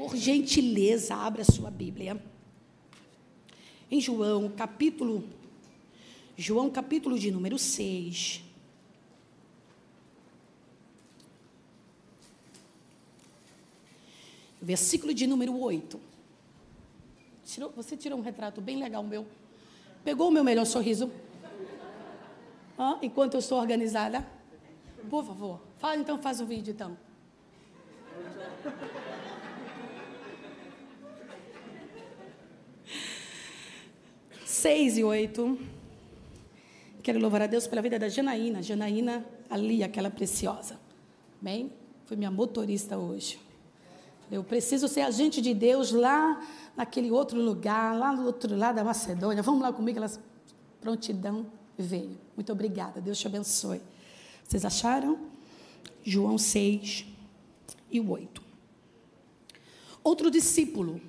[0.00, 2.18] Por gentileza, abra sua Bíblia.
[3.90, 5.22] Em João, capítulo
[6.38, 8.42] João, capítulo de número 6.
[14.62, 16.00] Versículo de número 8.
[17.44, 19.26] Tirou, você tirou um retrato bem legal meu.
[20.02, 21.12] Pegou o meu melhor sorriso?
[22.78, 24.26] Ah, enquanto eu estou organizada?
[25.10, 25.60] Por favor.
[25.76, 26.96] Fala então, faz um vídeo então.
[34.60, 35.58] Seis e oito.
[37.02, 38.62] Quero louvar a Deus pela vida da Janaína.
[38.62, 40.78] Janaína ali, aquela preciosa.
[41.40, 41.72] Bem,
[42.04, 43.40] foi minha motorista hoje.
[44.30, 46.46] Eu preciso ser agente de Deus lá
[46.76, 49.42] naquele outro lugar, lá no outro lado da Macedônia.
[49.42, 50.20] Vamos lá comigo, elas
[50.78, 51.46] prontidão
[51.78, 52.18] veio.
[52.36, 53.80] Muito obrigada, Deus te abençoe.
[54.46, 55.18] Vocês acharam?
[56.04, 57.06] João 6
[57.90, 58.42] e 8.
[60.04, 61.00] Outro discípulo,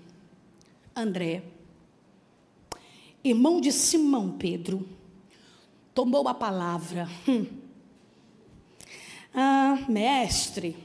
[0.96, 1.44] André,
[3.24, 4.88] irmão de Simão Pedro,
[5.94, 7.10] tomou a palavra.
[7.28, 7.46] Hum.
[9.34, 10.76] Ah, mestre,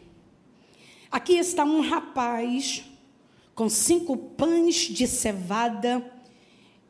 [1.11, 2.85] aqui está um rapaz
[3.55, 6.13] com cinco pães de cevada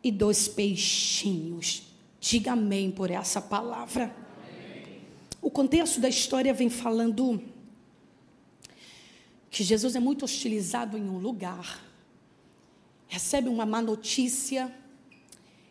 [0.02, 1.83] e dois peixinhos.
[2.20, 4.14] Diga amém por essa palavra.
[5.41, 7.42] O contexto da história vem falando
[9.50, 11.83] que Jesus é muito hostilizado em um lugar,
[13.06, 14.74] recebe uma má notícia,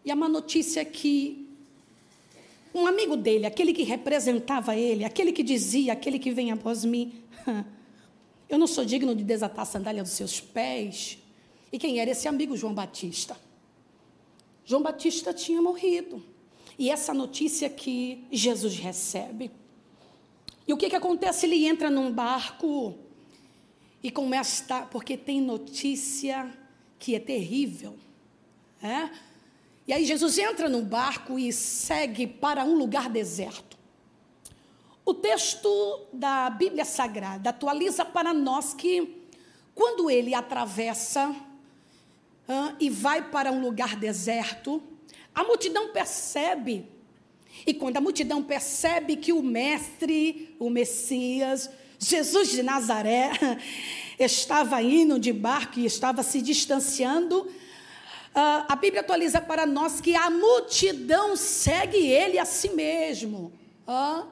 [0.05, 1.49] e a má notícia é que
[2.73, 7.23] um amigo dele, aquele que representava ele, aquele que dizia, aquele que vem após mim,
[8.47, 11.17] eu não sou digno de desatar a sandália dos seus pés.
[11.71, 12.55] E quem era esse amigo?
[12.55, 13.35] João Batista.
[14.63, 16.23] João Batista tinha morrido.
[16.77, 19.49] E essa notícia que Jesus recebe.
[20.67, 21.45] E o que, que acontece?
[21.45, 22.95] Ele entra num barco
[24.03, 26.51] e começa, porque tem notícia
[26.99, 27.95] que é terrível.
[28.83, 29.09] É?
[29.87, 33.77] E aí Jesus entra no barco e segue para um lugar deserto.
[35.05, 39.21] O texto da Bíblia Sagrada atualiza para nós que
[39.75, 44.81] quando ele atravessa uh, e vai para um lugar deserto,
[45.33, 46.89] a multidão percebe.
[47.67, 53.31] E quando a multidão percebe que o mestre, o Messias, Jesus de Nazaré,
[54.17, 57.47] estava indo de barco e estava se distanciando,
[58.35, 63.53] Uh, a Bíblia atualiza para nós que a multidão segue ele a si mesmo.
[63.87, 64.25] Uh,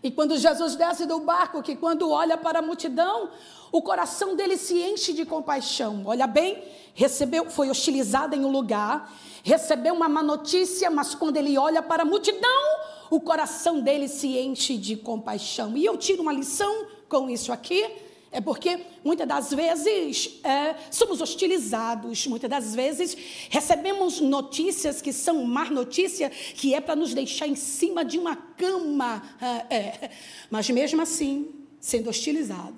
[0.00, 3.30] e quando Jesus desce do barco, que quando olha para a multidão,
[3.72, 6.04] o coração dele se enche de compaixão.
[6.06, 6.62] Olha bem,
[6.94, 12.04] recebeu, foi hostilizado em um lugar, recebeu uma má notícia, mas quando ele olha para
[12.04, 12.62] a multidão,
[13.10, 15.76] o coração dele se enche de compaixão.
[15.76, 18.11] E eu tiro uma lição com isso aqui.
[18.34, 23.14] É porque muitas das vezes é, somos hostilizados, muitas das vezes
[23.50, 28.34] recebemos notícias que são má notícia, que é para nos deixar em cima de uma
[28.34, 29.22] cama.
[29.68, 30.10] É, é.
[30.50, 32.76] Mas mesmo assim, sendo hostilizado,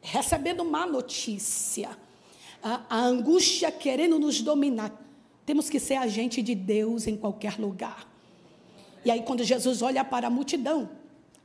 [0.00, 1.90] recebendo má notícia,
[2.62, 4.96] a, a angústia querendo nos dominar,
[5.44, 8.08] temos que ser agente de Deus em qualquer lugar.
[9.04, 10.88] E aí, quando Jesus olha para a multidão,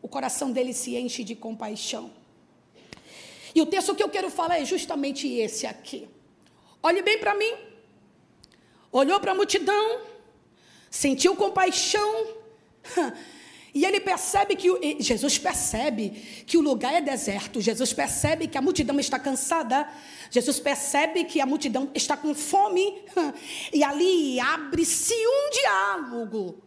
[0.03, 2.11] o coração dele se enche de compaixão.
[3.55, 6.07] E o texto que eu quero falar é justamente esse aqui.
[6.81, 7.53] Olhe bem para mim.
[8.91, 10.01] Olhou para a multidão,
[10.87, 12.27] sentiu compaixão,
[13.73, 14.69] e ele percebe que
[14.99, 16.11] Jesus percebe
[16.45, 17.59] que o lugar é deserto.
[17.59, 19.89] Jesus percebe que a multidão está cansada.
[20.29, 23.03] Jesus percebe que a multidão está com fome.
[23.73, 26.61] E ali abre-se um diálogo.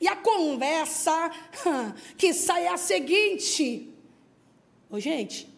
[0.00, 1.30] E a conversa
[2.16, 3.92] que sai é a seguinte:
[4.88, 5.48] Ô, gente,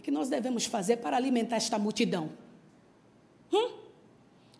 [0.00, 2.30] que, que nós devemos fazer para alimentar esta multidão?
[3.52, 3.72] Hum?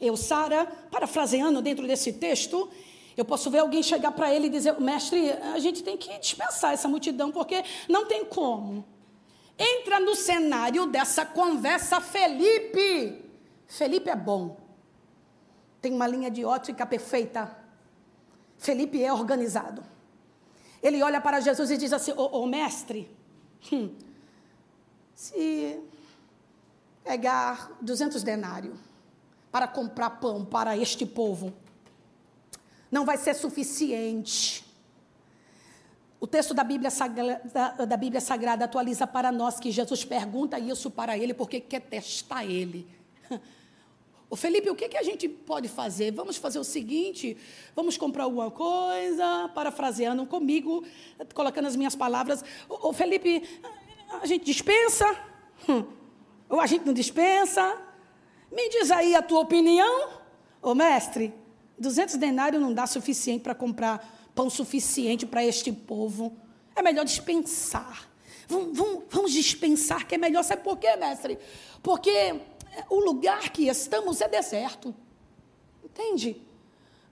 [0.00, 2.70] Eu, Sara, parafraseando dentro desse texto,
[3.16, 6.72] eu posso ver alguém chegar para ele e dizer: Mestre, a gente tem que dispensar
[6.72, 8.84] essa multidão, porque não tem como.
[9.58, 13.24] Entra no cenário dessa conversa Felipe.
[13.66, 14.56] Felipe é bom.
[15.82, 17.56] Tem uma linha de ótica perfeita.
[18.58, 19.82] Felipe é organizado.
[20.82, 23.08] Ele olha para Jesus e diz assim: Ô, ô mestre,
[23.70, 23.94] hum,
[25.20, 25.78] se
[27.04, 28.74] pegar 200 denários
[29.52, 31.52] para comprar pão para este povo,
[32.90, 34.64] não vai ser suficiente.
[36.18, 40.90] O texto da Bíblia, Sagrada, da Bíblia Sagrada atualiza para nós que Jesus pergunta isso
[40.90, 42.88] para ele porque quer testar ele.
[44.32, 46.12] O Felipe, o que, que a gente pode fazer?
[46.12, 47.36] Vamos fazer o seguinte:
[47.74, 50.84] vamos comprar alguma coisa, parafraseando comigo,
[51.34, 52.44] colocando as minhas palavras.
[52.68, 53.42] O Felipe,
[54.22, 55.06] a gente dispensa?
[55.68, 55.84] Hum.
[56.48, 57.78] Ou a gente não dispensa?
[58.50, 60.10] Me diz aí a tua opinião.
[60.60, 61.32] Ô mestre,
[61.78, 66.36] 200 denários não dá suficiente para comprar pão suficiente para este povo.
[66.74, 68.08] É melhor dispensar.
[68.48, 70.42] Vamos, vamos, vamos dispensar que é melhor.
[70.42, 71.38] Sabe por quê, mestre?
[71.82, 72.40] Porque
[72.88, 74.94] o lugar que estamos é deserto.
[75.84, 76.40] Entende?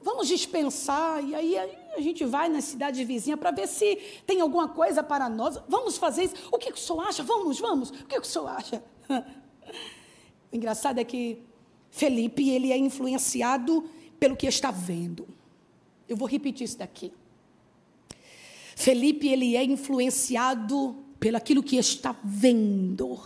[0.00, 1.56] Vamos dispensar e aí
[1.98, 3.96] a gente vai na cidade vizinha para ver se
[4.26, 5.60] tem alguma coisa para nós.
[5.68, 6.34] Vamos fazer isso.
[6.50, 7.22] O que, que o senhor acha?
[7.22, 7.90] Vamos, vamos.
[7.90, 8.82] O que, que o senhor acha?
[10.50, 11.42] O engraçado é que
[11.90, 13.86] Felipe ele é influenciado
[14.18, 15.28] pelo que está vendo.
[16.08, 17.12] Eu vou repetir isso daqui.
[18.74, 23.20] Felipe ele é influenciado pelo aquilo que está vendo.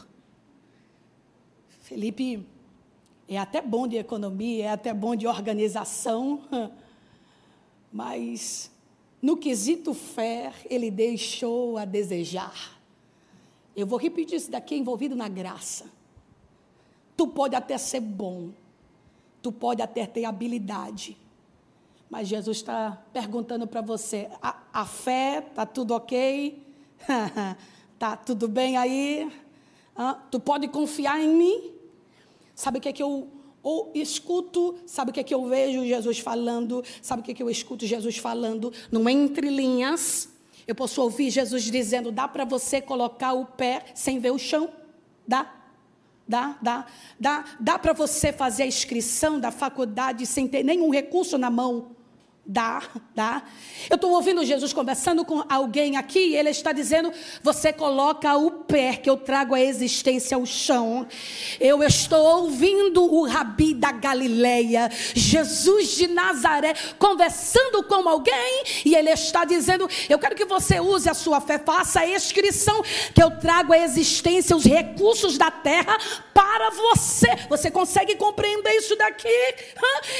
[1.80, 2.44] Felipe
[3.28, 6.42] é até bom de economia, é até bom de organização,
[7.93, 8.71] mas
[9.21, 12.81] no quesito fé, ele deixou a desejar.
[13.77, 15.87] Eu vou repetir isso daqui envolvido na graça.
[17.17, 18.50] Tu pode até ser bom,
[19.43, 21.17] tu pode até ter habilidade,
[22.11, 26.62] mas Jesus está perguntando para você: a, a fé, está tudo ok?
[27.94, 29.31] Está tudo bem aí?
[30.31, 31.73] tu pode confiar em mim?
[32.55, 33.29] Sabe o que é que eu
[33.62, 36.82] ou escuto, sabe o que é que eu vejo Jesus falando?
[37.00, 38.73] Sabe o que é que eu escuto Jesus falando?
[38.91, 40.29] No entre linhas,
[40.67, 44.69] eu posso ouvir Jesus dizendo: dá para você colocar o pé sem ver o chão?
[45.26, 45.59] Dá?
[46.26, 46.87] Dá, dá,
[47.19, 51.97] dá, dá para você fazer a inscrição da faculdade sem ter nenhum recurso na mão?
[52.44, 52.83] Dá,
[53.15, 53.41] dá.
[53.89, 58.50] Eu estou ouvindo Jesus conversando com alguém aqui e ele está dizendo: você coloca o
[58.50, 61.06] pé que eu trago a existência ao chão.
[61.61, 69.11] Eu estou ouvindo o Rabi da Galileia, Jesus de Nazaré, conversando com alguém e ele
[69.11, 72.83] está dizendo: eu quero que você use a sua fé, faça a inscrição
[73.15, 75.97] que eu trago a existência, os recursos da terra
[76.35, 77.29] para você.
[77.49, 79.29] Você consegue compreender isso daqui?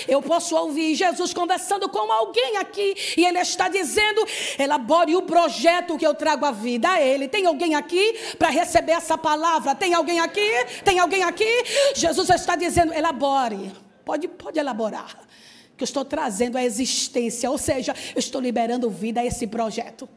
[0.07, 4.27] Eu posso ouvir Jesus conversando com alguém aqui e ele está dizendo:
[4.59, 7.29] elabore o projeto que eu trago à vida a ele.
[7.29, 9.75] Tem alguém aqui para receber essa palavra?
[9.75, 10.51] Tem alguém aqui?
[10.85, 11.65] Tem alguém aqui?
[11.95, 13.73] Jesus está dizendo: elabore.
[14.05, 15.19] Pode, pode elaborar.
[15.77, 20.09] Que eu estou trazendo a existência, ou seja, eu estou liberando vida a esse projeto.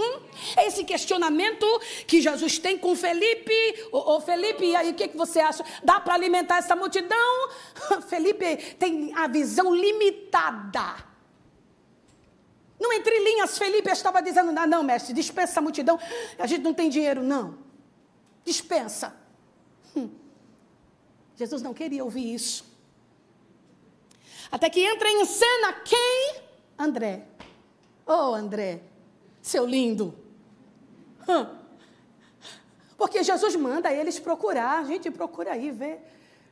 [0.00, 0.20] Hum?
[0.56, 1.66] É esse questionamento
[2.06, 3.52] que Jesus tem com Felipe.
[3.92, 5.62] Ô, ô Felipe, e aí o que, que você acha?
[5.84, 7.50] Dá para alimentar essa multidão?
[8.08, 11.04] Felipe tem a visão limitada.
[12.80, 16.00] No entre linhas, Felipe estava dizendo: não, não, mestre, dispensa a multidão.
[16.38, 17.58] A gente não tem dinheiro, não.
[18.42, 19.14] Dispensa.
[19.94, 20.08] Hum.
[21.36, 22.64] Jesus não queria ouvir isso.
[24.50, 26.36] Até que entra em cena quem?
[26.78, 27.26] André.
[28.06, 28.80] Oh, André,
[29.42, 30.14] seu lindo.
[32.96, 34.84] Porque Jesus manda eles procurar.
[34.84, 35.98] Gente, procura aí, vê,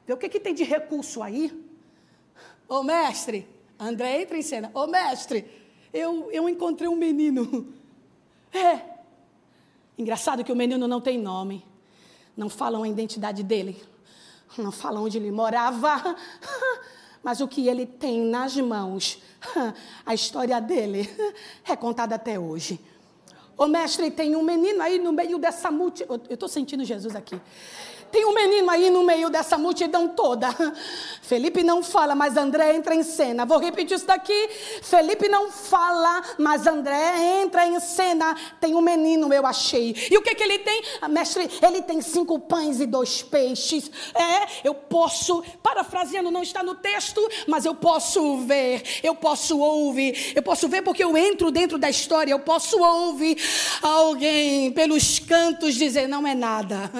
[0.07, 1.67] vê o que, que tem de recurso aí.
[2.69, 3.49] Ô mestre,
[3.79, 4.71] André entra em cena.
[4.75, 5.51] Ô mestre,
[5.93, 7.73] eu, eu encontrei um menino.
[8.53, 8.81] É.
[9.97, 11.65] Engraçado que o menino não tem nome.
[12.37, 13.83] Não falam a identidade dele.
[14.57, 16.17] Não falam onde ele morava.
[17.23, 19.21] Mas o que ele tem nas mãos,
[20.05, 21.09] a história dele
[21.69, 22.81] é contada até hoje.
[23.57, 26.21] Ô mestre, tem um menino aí no meio dessa multidão.
[26.29, 27.41] Eu estou sentindo Jesus aqui.
[28.11, 30.49] Tem um menino aí no meio dessa multidão toda.
[31.23, 33.45] Felipe não fala, mas André entra em cena.
[33.45, 34.49] Vou repetir isso daqui.
[34.83, 38.35] Felipe não fala, mas André entra em cena.
[38.61, 39.95] Tem um menino, eu achei.
[40.11, 40.83] E o que, que ele tem?
[41.03, 43.91] Ah, mestre, ele tem cinco pães e dois peixes.
[44.15, 50.33] É, eu posso, parafraseando, não está no texto, mas eu posso ver, eu posso ouvir.
[50.35, 52.33] Eu posso ver porque eu entro dentro da história.
[52.33, 53.37] Eu posso ouvir
[53.83, 56.91] alguém pelos cantos dizer: não é nada.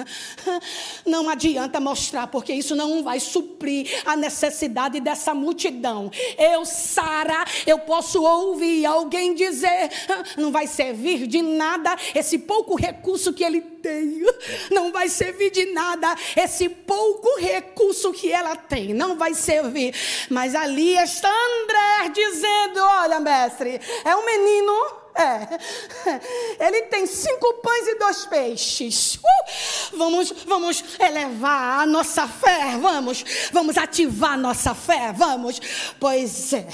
[1.05, 6.11] Não adianta mostrar, porque isso não vai suprir a necessidade dessa multidão.
[6.37, 9.89] Eu, Sara, eu posso ouvir alguém dizer:
[10.37, 14.23] não vai servir de nada esse pouco recurso que ele tem.
[14.71, 18.93] Não vai servir de nada esse pouco recurso que ela tem.
[18.93, 19.93] Não vai servir.
[20.29, 24.73] Mas ali está André dizendo: olha, mestre, é um menino
[25.19, 26.67] é.
[26.67, 29.15] Ele tem cinco pães e dois peixes.
[29.15, 32.77] Uh, vamos, vamos elevar a nossa fé.
[32.79, 35.13] Vamos, vamos ativar a nossa fé.
[35.13, 35.59] Vamos.
[35.99, 36.67] Pois é.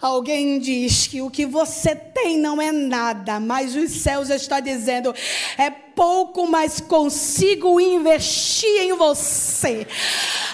[0.00, 5.14] Alguém diz que o que você tem não é nada, mas os céus está dizendo
[5.58, 9.86] é pouco, mas consigo investir em você.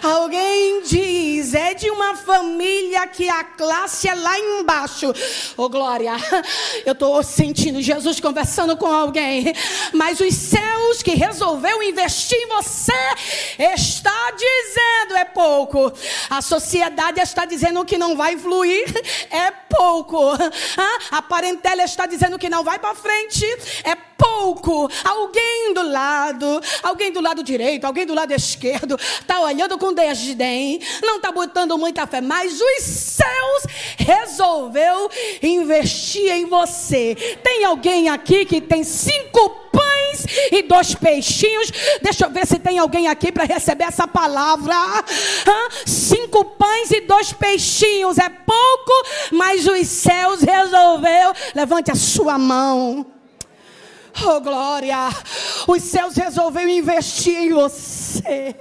[0.00, 5.10] Alguém diz, é de uma família que a classe é lá embaixo.
[5.56, 6.12] Ô oh, glória,
[6.86, 9.52] eu estou sentindo Jesus conversando com alguém.
[9.92, 12.92] Mas os céus que resolveu investir em você
[13.58, 15.92] está dizendo é pouco.
[16.30, 18.84] A sociedade está dizendo que não vai fluir,
[19.28, 20.20] é pouco.
[21.10, 23.44] A parentela está dizendo que não vai para frente,
[23.82, 24.88] é pouco.
[25.04, 30.80] Alguém do lado, alguém do lado direito, alguém do lado esquerdo, está olhando com desdém,
[31.02, 33.62] não está botando muita fé, mas os céus
[33.96, 35.10] resolveu
[35.42, 37.14] investir em você.
[37.42, 41.72] Tem alguém aqui que tem cinco pães e dois peixinhos.
[42.00, 44.74] Deixa eu ver se tem alguém aqui para receber essa palavra.
[44.74, 45.68] Hã?
[45.86, 48.92] Cinco pães e dois peixinhos é pouco,
[49.32, 51.32] mas os céus resolveu.
[51.54, 53.21] Levante a sua mão.
[54.20, 54.96] Oh, glória!
[55.66, 58.54] Os céus resolveu investir em você.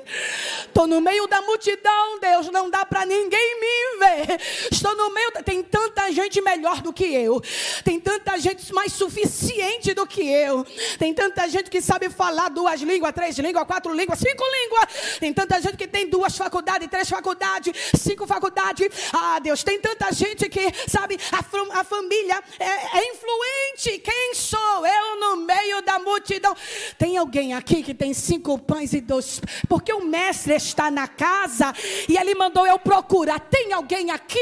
[0.65, 4.41] Estou no meio da multidão, Deus, não dá para ninguém me ver.
[4.71, 7.41] Estou no meio, tem tanta gente melhor do que eu.
[7.83, 10.65] Tem tanta gente mais suficiente do que eu.
[10.97, 15.19] Tem tanta gente que sabe falar duas línguas, três línguas, quatro línguas, cinco línguas.
[15.19, 18.87] Tem tanta gente que tem duas faculdades, três faculdades, cinco faculdades.
[19.11, 23.99] Ah, Deus, tem tanta gente que, sabe, a, a família é, é influente.
[23.99, 26.55] Quem sou eu no meio da multidão?
[26.97, 31.73] Tem alguém aqui que tem cinco pães e dois, porque o mestre está na casa
[32.07, 33.39] e ele mandou eu procurar.
[33.39, 34.39] Tem alguém aqui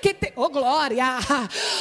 [0.00, 1.04] que tem, oh glória,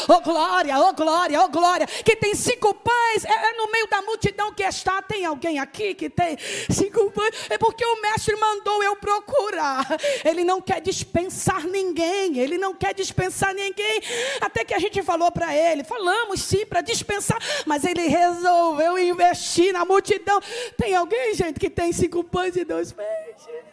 [0.08, 4.02] oh glória, oh glória, oh glória, que tem cinco pães, é, é no meio da
[4.02, 5.02] multidão que está.
[5.02, 6.38] Tem alguém aqui que tem
[6.70, 7.32] cinco pães?
[7.50, 9.86] É porque o mestre mandou eu procurar.
[10.24, 14.02] Ele não quer dispensar ninguém, ele não quer dispensar ninguém.
[14.42, 18.55] Até que a gente falou para ele, falamos sim para dispensar, mas ele resolveu
[19.00, 20.40] investir na multidão.
[20.78, 23.66] Tem alguém, gente, que tem cinco pães e dois peixes?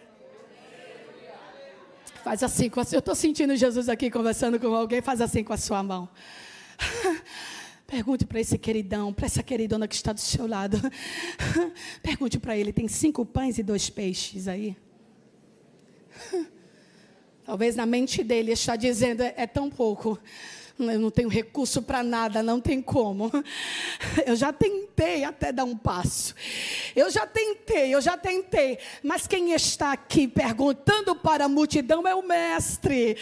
[2.23, 5.03] Faz assim com a Eu estou sentindo Jesus aqui conversando com alguém.
[5.03, 6.09] Faz assim com a sua mão.
[7.87, 10.79] Pergunte para esse queridão, para essa queridona que está do seu lado.
[12.03, 14.77] Pergunte para ele: tem cinco pães e dois peixes aí?
[17.45, 20.19] Talvez na mente dele está dizendo: é, é tão pouco
[20.79, 23.31] eu não tenho recurso para nada, não tem como.
[24.27, 26.35] Eu já tentei até dar um passo.
[26.95, 28.79] Eu já tentei, eu já tentei.
[29.03, 33.17] Mas quem está aqui perguntando para a multidão é o Mestre.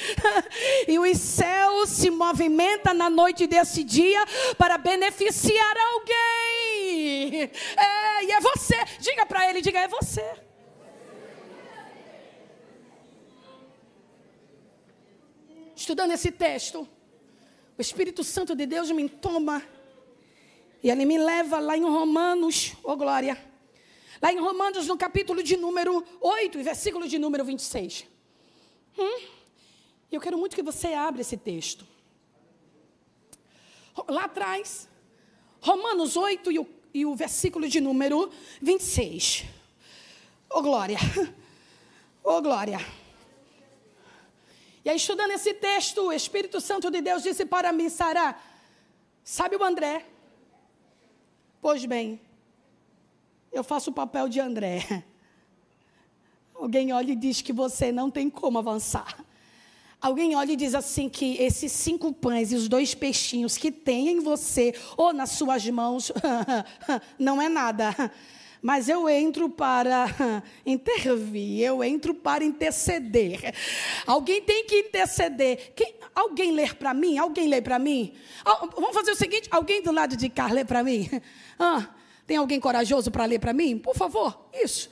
[0.86, 4.24] E os céus se movimentam na noite desse dia
[4.56, 7.50] para beneficiar alguém.
[7.76, 8.76] É, e é você.
[8.98, 10.24] Diga para ele, diga, é você.
[15.74, 16.86] Estudando esse texto.
[17.80, 19.66] O Espírito Santo de Deus me toma.
[20.82, 23.42] E ele me leva lá em Romanos, oh glória.
[24.20, 28.06] Lá em Romanos, no capítulo de número 8, versículo de número 26.
[28.98, 29.22] Hum?
[30.12, 31.86] Eu quero muito que você abra esse texto.
[34.06, 34.86] Lá atrás,
[35.62, 39.46] Romanos 8 e o, e o versículo de número 26.
[40.50, 40.98] Oh glória.
[42.22, 42.78] Oh glória.
[44.84, 48.34] E aí, estudando esse texto, o Espírito Santo de Deus disse para mim, Sara,
[49.22, 50.06] sabe o André?
[51.60, 52.18] Pois bem,
[53.52, 55.04] eu faço o papel de André.
[56.54, 59.22] Alguém olha e diz que você não tem como avançar.
[60.00, 64.08] Alguém olha e diz assim que esses cinco pães e os dois peixinhos que tem
[64.08, 66.10] em você ou nas suas mãos
[67.18, 67.94] não é nada.
[68.62, 70.04] Mas eu entro para
[70.66, 73.54] intervir, eu entro para interceder.
[74.06, 75.72] Alguém tem que interceder.
[75.74, 77.16] Quem, alguém ler para mim?
[77.16, 78.14] Alguém lê para mim?
[78.74, 81.08] Vamos fazer o seguinte: alguém do lado de cá lê para mim?
[81.62, 81.94] Ah,
[82.26, 83.76] tem alguém corajoso para ler para mim?
[83.76, 84.88] Por favor, isso.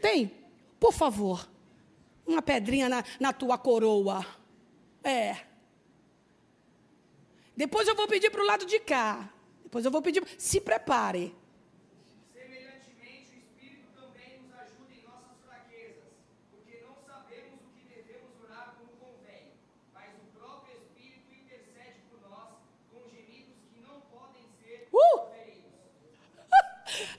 [0.00, 0.32] Tem?
[0.80, 1.48] Por favor.
[2.26, 4.26] Uma pedrinha na, na tua coroa.
[5.04, 5.36] É.
[7.56, 9.30] Depois eu vou pedir para o lado de cá.
[9.62, 10.20] Depois eu vou pedir.
[10.36, 11.32] Se prepare.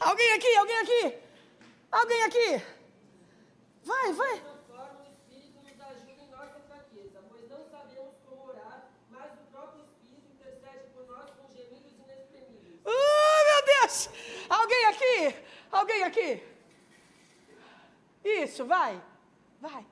[0.01, 1.20] Alguém aqui, alguém aqui?
[1.91, 2.65] Alguém aqui?
[3.84, 4.41] Vai, vai.
[12.84, 14.10] Oh, meu Deus!
[14.50, 15.36] Alguém aqui?
[15.72, 16.43] Alguém aqui?
[18.24, 19.00] Isso, vai.
[19.60, 19.86] Vai.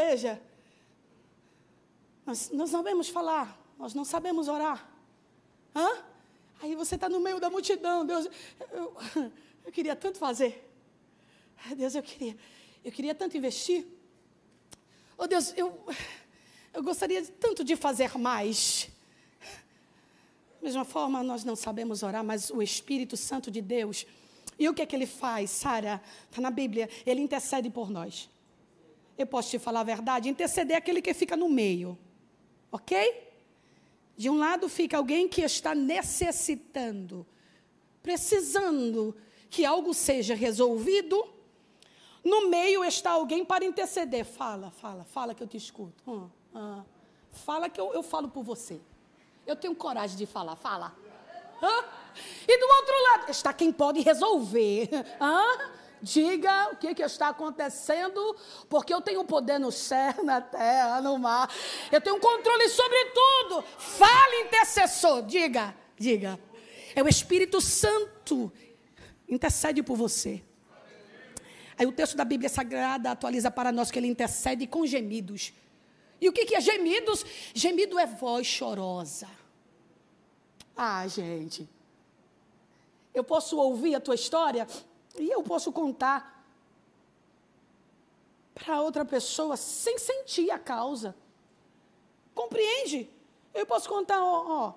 [0.00, 0.40] Seja,
[2.24, 4.88] nós não sabemos falar, nós não sabemos orar.
[5.74, 6.04] Hã?
[6.62, 8.26] Aí você está no meio da multidão, Deus,
[8.72, 8.96] eu,
[9.66, 10.66] eu queria tanto fazer.
[11.76, 12.36] Deus, eu queria,
[12.82, 13.86] eu queria tanto investir.
[15.18, 15.86] Oh Deus, eu,
[16.72, 18.88] eu gostaria tanto de fazer mais.
[20.60, 24.06] Da mesma forma, nós não sabemos orar, mas o Espírito Santo de Deus,
[24.58, 26.02] e o que é que ele faz, Sara?
[26.28, 28.30] Está na Bíblia, ele intercede por nós.
[29.20, 30.30] Eu posso te falar a verdade?
[30.30, 31.98] Interceder é aquele que fica no meio,
[32.72, 33.28] ok?
[34.16, 37.26] De um lado fica alguém que está necessitando,
[38.02, 39.14] precisando
[39.50, 41.22] que algo seja resolvido.
[42.24, 44.24] No meio está alguém para interceder.
[44.24, 46.02] Fala, fala, fala que eu te escuto.
[46.10, 46.82] Hum, hum.
[47.30, 48.80] Fala que eu, eu falo por você.
[49.46, 50.56] Eu tenho coragem de falar.
[50.56, 50.96] Fala.
[51.62, 51.84] Hã?
[52.48, 54.88] E do outro lado está quem pode resolver.
[55.20, 55.79] Hã?
[56.02, 58.36] Diga o que, que está acontecendo,
[58.68, 61.52] porque eu tenho poder no céu, na terra, no mar.
[61.92, 63.62] Eu tenho controle sobre tudo.
[63.78, 65.22] Fale, intercessor.
[65.22, 66.40] Diga, diga.
[66.94, 68.50] É o Espírito Santo.
[69.28, 70.42] Intercede por você.
[71.78, 75.52] Aí o texto da Bíblia Sagrada atualiza para nós que ele intercede com gemidos.
[76.20, 77.24] E o que, que é gemidos?
[77.54, 79.28] Gemido é voz chorosa.
[80.76, 81.68] Ah, gente.
[83.12, 84.66] Eu posso ouvir a tua história
[85.18, 86.44] e eu posso contar
[88.54, 91.16] para outra pessoa sem sentir a causa.
[92.34, 93.08] Compreende?
[93.54, 94.74] Eu posso contar, ó, ó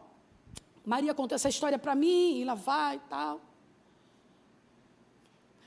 [0.85, 3.41] Maria contou essa história para mim, e lá vai e tal.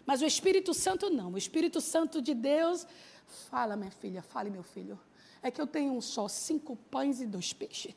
[0.05, 1.33] Mas o Espírito Santo não.
[1.33, 2.87] O Espírito Santo de Deus,
[3.51, 4.99] fala, minha filha, fale, meu filho.
[5.43, 7.95] É que eu tenho um só, cinco pães e dois peixes.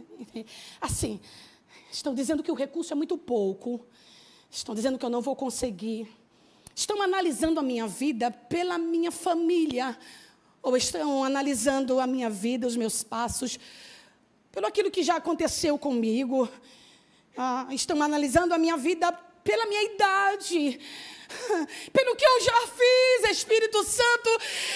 [0.80, 1.20] Assim,
[1.90, 3.86] estão dizendo que o recurso é muito pouco.
[4.50, 6.08] Estão dizendo que eu não vou conseguir.
[6.74, 9.96] Estão analisando a minha vida pela minha família.
[10.62, 13.58] Ou estão analisando a minha vida, os meus passos,
[14.52, 16.48] pelo aquilo que já aconteceu comigo.
[17.36, 19.12] Ah, estão analisando a minha vida
[19.44, 20.80] pela minha idade.
[21.92, 24.30] Pelo que eu já fiz, Espírito Santo.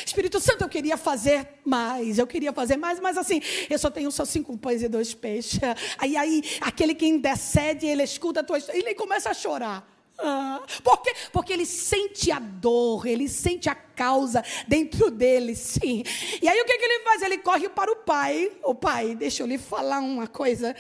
[0.05, 4.11] Espírito Santo, eu queria fazer mais, eu queria fazer mais, mas assim, eu só tenho
[4.11, 5.59] só cinco pães e dois peixes.
[5.99, 9.89] Aí, aí, aquele que intercede, ele escuta a tua história, ele começa a chorar.
[10.19, 11.13] Ah, por quê?
[11.33, 16.03] Porque ele sente a dor, ele sente a causa dentro dele, sim.
[16.43, 17.23] E aí o que, que ele faz?
[17.23, 18.53] Ele corre para o pai.
[18.63, 20.77] O pai, deixa eu lhe falar uma coisa.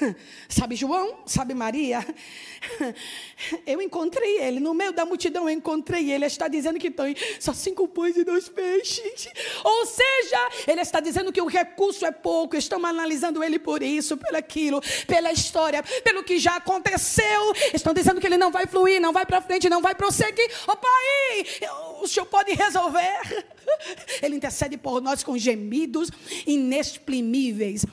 [0.48, 1.18] Sabe João?
[1.26, 2.04] Sabe Maria?
[3.66, 6.20] Eu encontrei ele, no meio da multidão eu encontrei ele.
[6.20, 9.28] Ele está dizendo que tem só cinco pães e dois peixes.
[9.64, 12.56] Ou seja, ele está dizendo que o recurso é pouco.
[12.56, 17.52] Estamos analisando ele por isso, pelo aquilo, pela história, pelo que já aconteceu.
[17.72, 20.50] Estão dizendo que ele não vai fluir, não vai para frente, não vai prosseguir.
[20.66, 21.46] Ô pai,
[22.02, 23.46] o senhor pode resolver.
[24.22, 26.10] Ele intercede por nós com gemidos
[26.46, 27.84] inexprimíveis.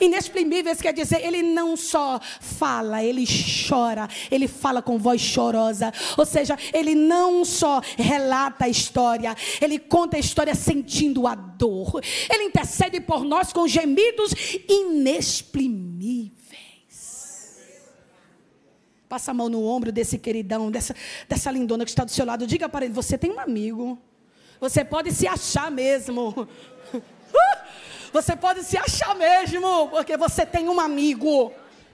[0.00, 3.24] Inexprimíveis quer dizer, ele não só fala, ele
[3.68, 5.92] chora, ele fala com voz chorosa.
[6.16, 12.00] Ou seja, ele não só relata a história, ele conta a história sentindo a dor.
[12.28, 14.34] Ele intercede por nós com gemidos
[14.68, 16.41] inexprimíveis.
[19.12, 20.96] Passa a mão no ombro desse queridão, dessa,
[21.28, 22.46] dessa lindona que está do seu lado.
[22.46, 23.98] Diga para ele: você tem um amigo.
[24.58, 26.48] Você pode se achar mesmo.
[28.10, 31.50] Você pode se achar mesmo, porque você tem um amigo.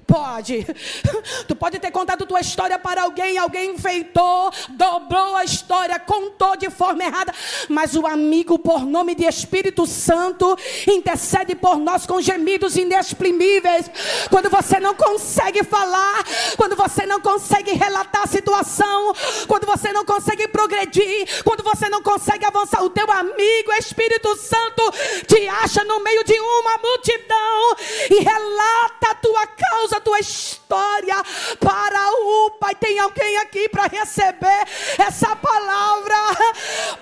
[0.09, 0.67] Pode.
[1.47, 6.71] Tu pode ter contado tua história para alguém, alguém enfeitou, dobrou a história, contou de
[6.71, 7.35] forma errada,
[7.69, 13.91] mas o amigo, por nome de Espírito Santo, intercede por nós com gemidos inexprimíveis.
[14.31, 16.25] Quando você não consegue falar,
[16.57, 19.13] quando você não consegue relatar a situação,
[19.47, 24.91] quando você não consegue progredir, quando você não consegue avançar, o teu amigo, Espírito Santo,
[25.27, 27.77] te acha no meio de uma multidão
[28.11, 31.17] e relata a tua causa tua história
[31.59, 32.75] para o Pai.
[32.75, 34.67] Tem alguém aqui para receber
[34.99, 36.17] essa palavra?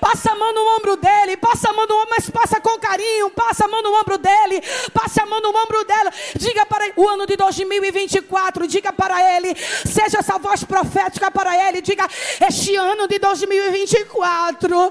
[0.01, 3.31] Passa a mão no ombro dele, passa a mão no ombro, mas passa com carinho,
[3.31, 6.13] passa a mão no ombro dele, passa a mão no ombro dela.
[6.37, 9.55] Diga para o ano de 2024, diga para ele,
[9.85, 12.09] seja essa voz profética para ele, diga:
[12.41, 14.91] Este ano de 2024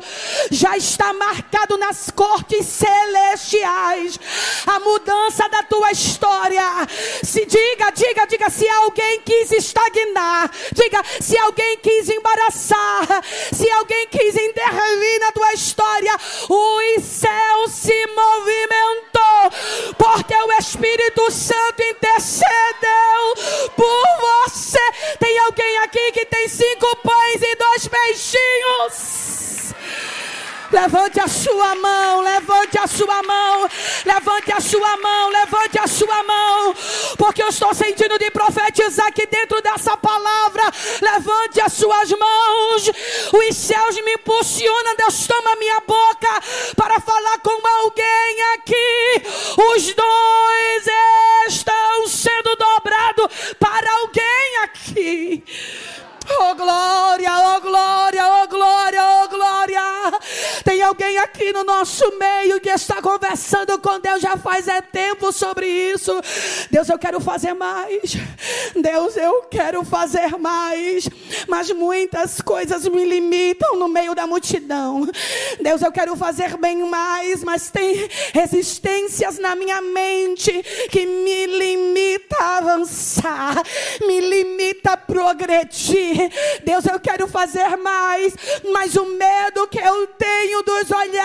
[0.52, 4.20] já está marcado nas cortes celestiais
[4.66, 6.64] a mudança da tua história.
[7.24, 14.08] Se diga, diga, diga se alguém quis estagnar, diga se alguém quis embaraçar, se alguém
[14.08, 16.16] quis intervir na tua história,
[16.50, 24.80] o céu se movimentou, porque o Espírito Santo intercedeu por você.
[25.20, 29.55] Tem alguém aqui que tem cinco pães e dois peixinhos?
[30.76, 33.70] Levante a sua mão, levante a sua mão,
[34.04, 36.76] levante a sua mão, levante a sua mão,
[37.18, 40.64] porque eu estou sentindo de profetizar aqui dentro dessa palavra.
[41.02, 42.92] Levante as suas mãos,
[43.32, 46.42] os céus me impulsionam, Deus toma minha boca
[46.76, 49.24] para falar com alguém aqui.
[49.72, 50.88] Os dons
[51.48, 55.44] estão sendo dobrados para alguém aqui.
[56.28, 58.45] Oh glória, oh glória, oh
[61.36, 66.12] aqui no nosso meio que está conversando com Deus já faz é tempo sobre isso.
[66.72, 68.16] Deus, eu quero fazer mais.
[68.74, 71.10] Deus, eu quero fazer mais.
[71.48, 75.06] Mas muitas coisas me limitam no meio da multidão.
[75.62, 80.52] Deus, eu quero fazer bem mais, mas tem resistências na minha mente
[80.90, 83.62] que me limita a avançar,
[84.08, 86.32] me limita a progredir.
[86.64, 88.34] Deus, eu quero fazer mais,
[88.72, 91.25] mas o medo que eu tenho dos olhares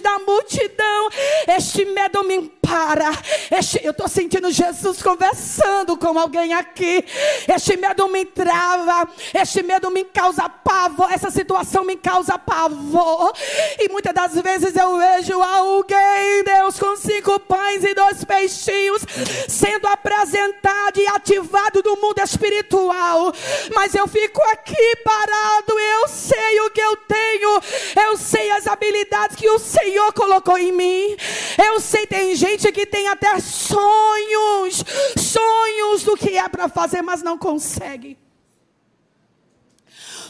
[0.00, 1.08] da multidão,
[1.48, 3.10] este medo me para.
[3.50, 7.04] Este, eu estou sentindo Jesus conversando com alguém aqui.
[7.46, 13.32] Este medo me trava, este medo me causa pavor, essa situação me causa pavor.
[13.78, 19.02] E muitas das vezes eu vejo alguém, Deus, com cinco pães e dois peixinhos,
[19.48, 23.32] sendo apresentado e ativado do mundo espiritual.
[23.74, 27.60] Mas eu fico aqui parado, eu sei o que eu tenho,
[28.08, 31.16] eu sei as habilidades que o Senhor colocou em mim.
[31.58, 34.84] Eu sei, tem gente que tem até sonhos,
[35.18, 38.18] sonhos do que é para fazer, mas não consegue.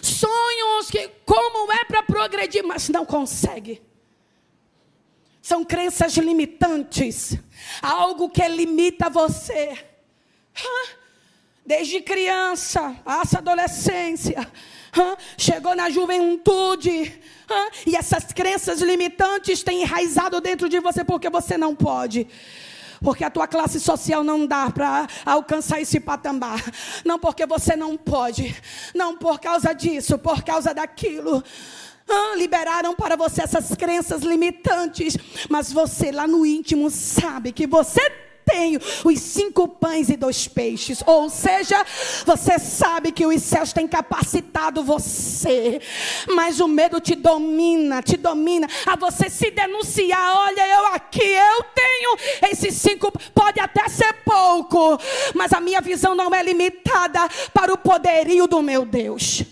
[0.02, 3.82] Sonhos que como é para progredir, mas não consegue.
[5.42, 7.38] São crenças limitantes,
[7.80, 9.84] algo que limita você.
[11.64, 14.50] Desde criança, essa adolescência,
[15.36, 17.20] chegou na juventude,
[17.86, 22.26] e essas crenças limitantes têm enraizado dentro de você porque você não pode.
[23.00, 26.62] Porque a tua classe social não dá para alcançar esse patamar.
[27.04, 28.56] Não porque você não pode.
[28.94, 31.44] Não por causa disso, por causa daquilo.
[32.08, 35.16] Ah, liberaram para você essas crenças limitantes.
[35.50, 41.02] Mas você lá no íntimo sabe que você tenho os cinco pães e dois peixes.
[41.04, 41.84] Ou seja,
[42.24, 45.80] você sabe que os céus têm capacitado você,
[46.34, 50.36] mas o medo te domina, te domina a você se denunciar.
[50.36, 52.16] Olha, eu aqui, eu tenho
[52.50, 54.98] esses cinco, pode até ser pouco,
[55.34, 59.42] mas a minha visão não é limitada para o poderio do meu Deus.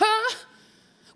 [0.00, 0.49] Hã?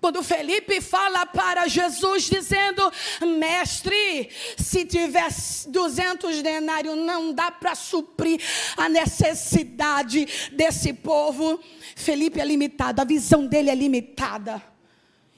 [0.04, 2.92] Quando Felipe fala para Jesus, dizendo:
[3.38, 5.30] Mestre, se tiver
[5.68, 8.38] 200 denários, não dá para suprir
[8.76, 11.58] a necessidade desse povo.
[11.96, 14.62] Felipe é limitado, a visão dele é limitada.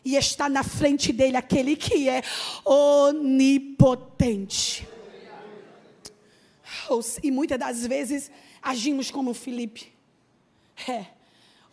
[0.05, 2.25] E está na frente dele aquele que é
[2.65, 3.65] onipotente.
[7.23, 9.93] E muitas das vezes agimos como Felipe.
[10.89, 11.16] É.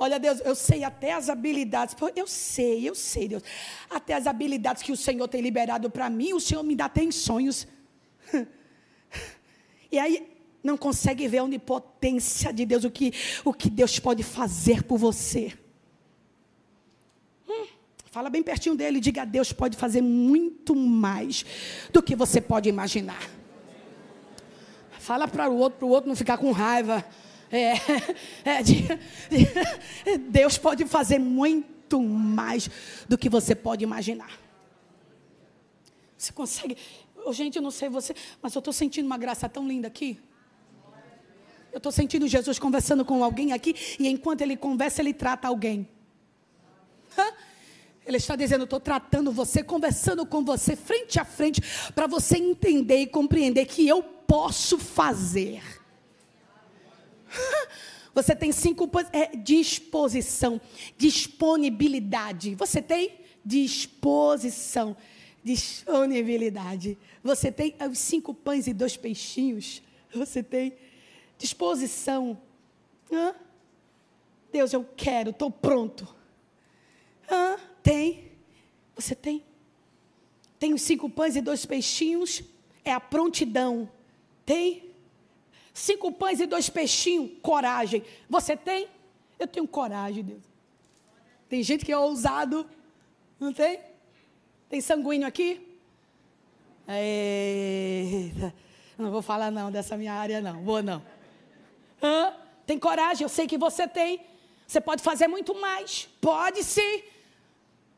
[0.03, 1.95] Olha, Deus, eu sei até as habilidades.
[2.13, 3.43] Eu sei, eu sei, Deus.
[3.89, 7.01] Até as habilidades que o Senhor tem liberado para mim, o Senhor me dá até
[7.01, 7.65] em sonhos.
[9.91, 10.27] E aí
[10.63, 13.13] não consegue ver a onipotência de Deus, o que,
[13.45, 15.53] o que Deus pode fazer por você.
[17.47, 17.67] Hum,
[18.09, 21.45] fala bem pertinho dele, diga: Deus pode fazer muito mais
[21.91, 23.21] do que você pode imaginar.
[24.97, 27.05] Fala para o outro, para o outro não ficar com raiva.
[27.53, 27.73] É,
[28.49, 28.81] é, de,
[29.29, 32.67] de, Deus pode fazer muito mais
[33.07, 34.31] do que você pode imaginar.
[36.17, 36.75] Você consegue.
[37.23, 40.19] Oh, gente, eu não sei você, mas eu estou sentindo uma graça tão linda aqui.
[41.71, 45.87] Eu estou sentindo Jesus conversando com alguém aqui, e enquanto ele conversa, ele trata alguém.
[48.03, 51.61] Ele está dizendo: estou tratando você, conversando com você, frente a frente,
[51.93, 55.82] para você entender e compreender que eu posso fazer.
[58.13, 60.61] Você tem cinco é, disposição,
[60.97, 62.53] disponibilidade.
[62.55, 64.95] Você tem disposição,
[65.43, 66.97] disponibilidade.
[67.23, 69.81] Você tem os cinco pães e dois peixinhos.
[70.13, 70.73] Você tem
[71.37, 72.39] disposição.
[73.11, 73.33] Hã?
[74.51, 76.07] Deus, eu quero, estou pronto.
[77.29, 77.57] Hã?
[77.81, 78.31] Tem.
[78.95, 79.43] Você tem.
[80.59, 82.43] Tem os cinco pães e dois peixinhos.
[82.85, 83.89] É a prontidão.
[84.45, 84.92] Tem.
[85.73, 88.03] Cinco pães e dois peixinhos, coragem.
[88.29, 88.87] Você tem?
[89.39, 90.43] Eu tenho coragem, Deus.
[91.49, 92.69] Tem gente que é ousado,
[93.39, 93.79] não tem?
[94.69, 95.61] Tem sanguíneo aqui?
[96.87, 98.53] Eita.
[98.97, 101.03] Não vou falar não dessa minha área não, vou não.
[102.01, 102.33] Hã?
[102.65, 104.21] Tem coragem, eu sei que você tem.
[104.67, 106.07] Você pode fazer muito mais.
[106.21, 107.03] Pode sim.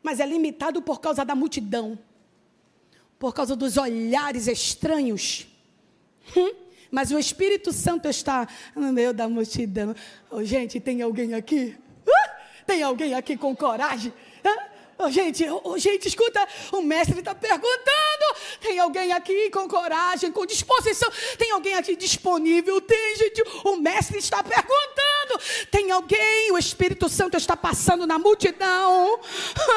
[0.02, 1.98] mas é limitado por causa da multidão,
[3.18, 5.48] por causa dos olhares estranhos.
[6.38, 6.65] Hum?
[6.92, 9.96] Mas o Espírito Santo está no meio da multidão.
[10.30, 11.76] Oh, gente, tem alguém aqui?
[12.06, 12.36] Uh!
[12.66, 14.12] Tem alguém aqui com coragem?
[14.44, 14.75] Uh!
[14.98, 18.26] Oh, gente, oh, gente, escuta, o mestre está perguntando.
[18.62, 21.12] Tem alguém aqui com coragem, com disposição?
[21.38, 22.80] Tem alguém aqui disponível?
[22.80, 25.38] Tem, gente, o mestre está perguntando.
[25.70, 26.50] Tem alguém?
[26.52, 29.20] O Espírito Santo está passando na multidão.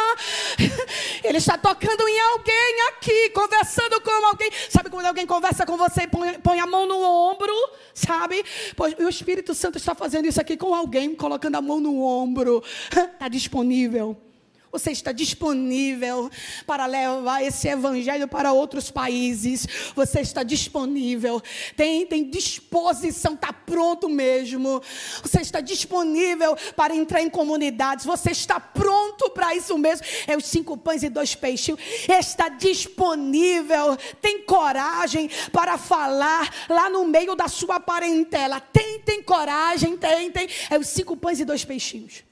[1.25, 4.53] Ele está tocando em alguém aqui, conversando com alguém.
[4.71, 7.53] Sabe quando alguém conversa com você e põe, põe a mão no ombro?
[7.93, 8.45] Sabe?
[8.77, 12.63] Pois o Espírito Santo está fazendo isso aqui com alguém, colocando a mão no ombro.
[12.89, 14.28] Está disponível.
[14.71, 16.31] Você está disponível
[16.67, 19.67] para levar esse evangelho para outros países.
[19.95, 21.43] Você está disponível.
[21.75, 24.83] Tem, tem disposição, está pronto mesmo.
[25.23, 28.05] Você está disponível para entrar em comunidades.
[28.05, 30.05] Você está pronto para isso mesmo.
[30.27, 31.75] É os cinco pães e dois peixes.
[32.07, 33.97] Está disponível.
[34.21, 38.61] Tem coragem para falar lá no meio da sua parentela.
[38.61, 40.47] Tem, tem coragem, tem, tem.
[40.69, 42.28] É os cinco pães e dois peixinhos.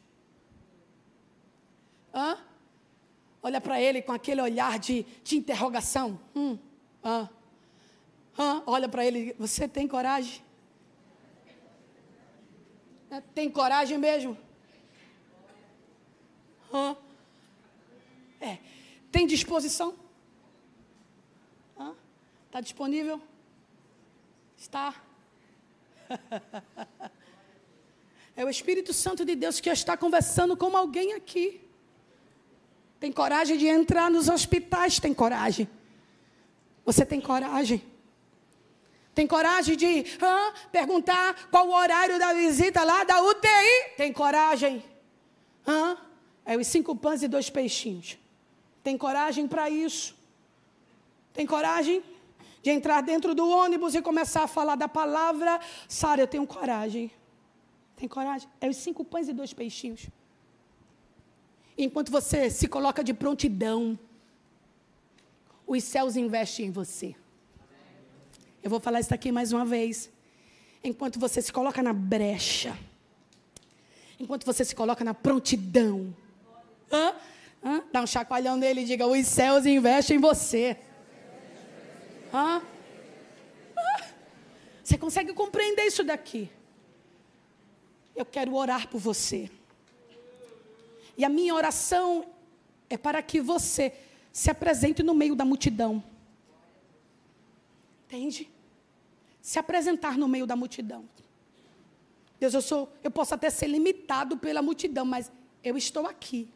[2.16, 2.38] Hã?
[3.42, 6.18] Olha para ele com aquele olhar de, de interrogação.
[6.34, 6.58] Hum,
[7.04, 7.28] hã?
[8.38, 8.62] Hã?
[8.66, 10.42] Olha para ele, você tem coragem?
[13.10, 14.36] É, tem coragem mesmo?
[16.72, 16.96] Hã?
[18.40, 18.58] É.
[19.12, 19.94] Tem disposição?
[22.46, 23.20] Está disponível?
[24.56, 24.94] Está?
[28.38, 31.65] É o Espírito Santo de Deus que está conversando com alguém aqui.
[32.98, 34.98] Tem coragem de entrar nos hospitais?
[34.98, 35.68] Tem coragem.
[36.84, 37.82] Você tem coragem?
[39.14, 40.04] Tem coragem de
[40.70, 43.94] perguntar qual o horário da visita lá da UTI?
[43.96, 44.84] Tem coragem?
[45.66, 45.96] Hã?
[46.44, 48.18] É os cinco pães e dois peixinhos.
[48.82, 50.14] Tem coragem para isso?
[51.32, 52.02] Tem coragem
[52.62, 55.60] de entrar dentro do ônibus e começar a falar da palavra?
[55.88, 57.10] Sara, eu tenho coragem.
[57.96, 58.48] Tem coragem?
[58.60, 60.06] É os cinco pães e dois peixinhos.
[61.78, 63.98] Enquanto você se coloca de prontidão,
[65.66, 67.14] os céus investem em você.
[68.62, 70.10] Eu vou falar isso aqui mais uma vez.
[70.82, 72.76] Enquanto você se coloca na brecha,
[74.18, 76.14] enquanto você se coloca na prontidão,
[76.90, 77.14] hã?
[77.64, 77.82] Hã?
[77.92, 80.76] dá um chacoalhão nele e diga: os céus investem em você.
[82.32, 82.62] Hã?
[84.82, 86.48] Você consegue compreender isso daqui?
[88.14, 89.50] Eu quero orar por você.
[91.16, 92.26] E a minha oração
[92.88, 93.92] é para que você
[94.32, 96.02] se apresente no meio da multidão.
[98.06, 98.50] Entende?
[99.40, 101.08] Se apresentar no meio da multidão.
[102.38, 105.32] Deus, eu sou, eu posso até ser limitado pela multidão, mas
[105.64, 106.48] eu estou aqui.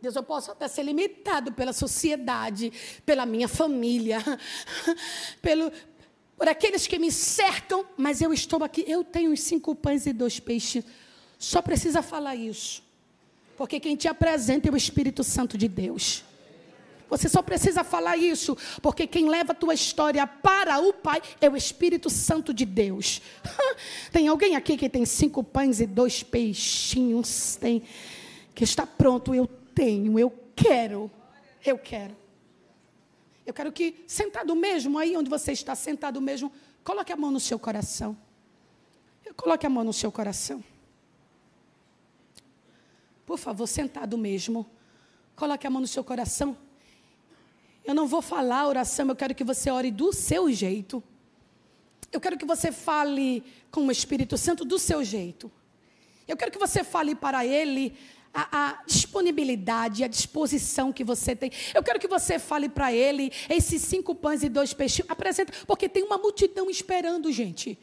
[0.00, 2.72] Deus, eu posso até ser limitado pela sociedade,
[3.04, 4.18] pela minha família,
[5.42, 5.72] pelo,
[6.36, 8.84] por aqueles que me cercam, mas eu estou aqui.
[8.86, 10.84] Eu tenho cinco pães e dois peixes.
[11.38, 12.82] Só precisa falar isso.
[13.56, 16.24] Porque quem te apresenta é o Espírito Santo de Deus.
[17.08, 21.48] Você só precisa falar isso, porque quem leva a tua história para o Pai é
[21.48, 23.22] o Espírito Santo de Deus.
[24.12, 27.56] Tem alguém aqui que tem cinco pães e dois peixinhos?
[27.56, 27.82] Tem
[28.54, 29.34] que está pronto?
[29.34, 31.10] Eu tenho, eu quero,
[31.64, 32.16] eu quero.
[33.46, 36.52] Eu quero que sentado mesmo aí onde você está sentado mesmo,
[36.84, 38.16] coloque a mão no seu coração.
[39.36, 40.62] Coloque a mão no seu coração.
[43.28, 44.66] Por favor, sentado mesmo.
[45.36, 46.56] Coloque a mão no seu coração.
[47.84, 51.04] Eu não vou falar oração, eu quero que você ore do seu jeito.
[52.10, 55.52] Eu quero que você fale com o Espírito Santo do seu jeito.
[56.26, 57.94] Eu quero que você fale para Ele
[58.32, 61.52] a, a, disponibilidade, a disposição que você tem.
[61.74, 65.04] Eu quero que você fale para Ele esses cinco pães e dois peixes.
[65.06, 67.78] Apresenta, porque tem uma multidão esperando, gente.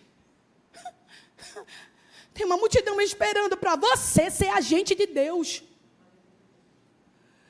[2.35, 5.63] Tem uma multidão esperando para você ser agente de Deus.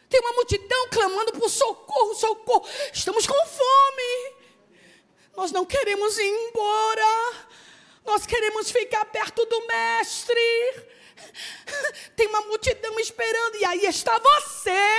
[0.08, 2.70] Tem uma multidão clamando por socorro, socorro.
[2.94, 4.36] Estamos com fome.
[5.36, 7.48] Nós não queremos ir embora.
[8.06, 10.86] Nós queremos ficar perto do Mestre.
[12.16, 14.92] Tem uma multidão esperando, e aí está você,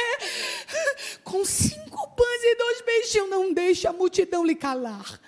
[1.23, 3.31] com cinco pães e dois beijinhos.
[3.31, 5.21] Não deixe a multidão lhe calar.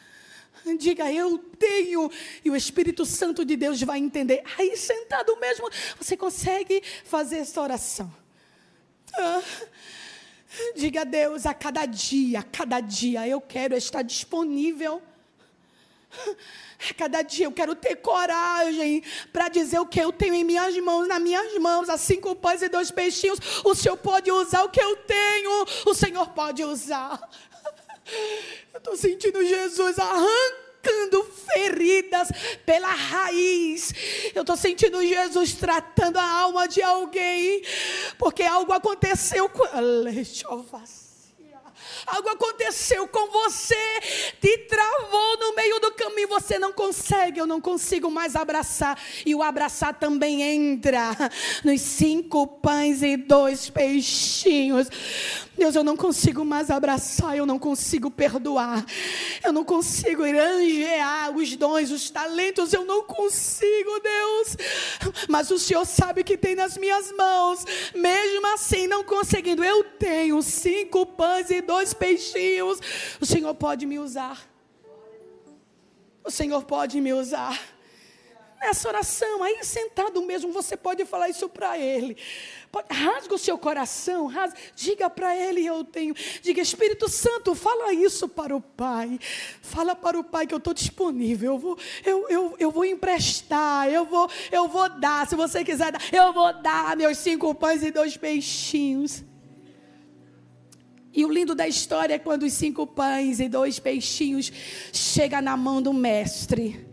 [0.77, 2.11] Diga, eu tenho.
[2.45, 4.43] E o Espírito Santo de Deus vai entender.
[4.59, 8.13] Aí, sentado mesmo, você consegue fazer essa oração.
[9.15, 9.43] Ah,
[10.77, 15.03] diga a Deus, a cada dia, a cada dia, eu quero estar disponível.
[16.97, 19.03] Cada dia eu quero ter coragem
[19.33, 22.63] para dizer o que eu tenho em minhas mãos, nas minhas mãos, as cinco pães
[22.63, 23.39] e dois peixinhos.
[23.65, 27.21] O Senhor pode usar o que eu tenho, o Senhor pode usar.
[28.73, 32.29] Eu estou sentindo Jesus arrancando feridas
[32.65, 33.93] pela raiz.
[34.35, 37.63] Eu estou sentindo Jesus tratando a alma de alguém,
[38.19, 39.65] porque algo aconteceu com.
[40.05, 40.63] Deixa eu
[42.07, 44.01] algo aconteceu com você,
[44.41, 48.99] te travou no meio do caminho, você não consegue, eu não consigo mais abraçar.
[49.25, 51.11] E o abraçar também entra
[51.65, 54.89] nos cinco pães e dois peixinhos.
[55.57, 58.87] Deus, eu não consigo mais abraçar, eu não consigo perdoar,
[59.43, 64.57] eu não consigo granjear os dons, os talentos, eu não consigo, Deus.
[65.29, 70.41] Mas o Senhor sabe que tem nas minhas mãos, mesmo assim, não conseguindo, eu tenho
[70.43, 72.81] cinco pães e dois peixinhos.
[73.21, 74.49] O Senhor pode me usar.
[76.25, 77.61] O Senhor pode me usar.
[78.61, 82.17] Nessa oração, aí sentado mesmo, você pode falar isso para Ele.
[82.73, 86.13] Pode, rasga o seu coração, rasga, diga para Ele: Eu tenho.
[86.43, 89.21] Diga, Espírito Santo, fala isso para o Pai.
[89.63, 91.53] Fala para o Pai que eu estou disponível.
[91.53, 95.29] Eu vou, eu, eu, eu vou emprestar, eu vou, eu vou dar.
[95.29, 99.23] Se você quiser dar, eu vou dar meus cinco pães e dois peixinhos.
[101.13, 104.53] E o lindo da história é quando os cinco pães e dois peixinhos
[104.93, 106.87] chegam na mão do mestre,